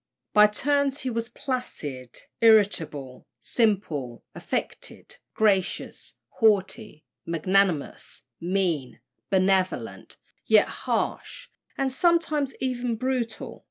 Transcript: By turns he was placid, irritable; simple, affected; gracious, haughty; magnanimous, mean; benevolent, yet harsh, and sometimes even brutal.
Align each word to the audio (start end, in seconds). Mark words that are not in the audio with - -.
By 0.33 0.47
turns 0.47 1.01
he 1.01 1.11
was 1.11 1.29
placid, 1.29 2.17
irritable; 2.41 3.27
simple, 3.39 4.23
affected; 4.33 5.17
gracious, 5.35 6.17
haughty; 6.29 7.05
magnanimous, 7.23 8.23
mean; 8.39 8.99
benevolent, 9.29 10.17
yet 10.47 10.67
harsh, 10.89 11.49
and 11.77 11.91
sometimes 11.91 12.55
even 12.59 12.95
brutal. 12.95 13.59